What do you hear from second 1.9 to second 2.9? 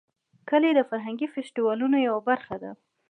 یوه برخه ده.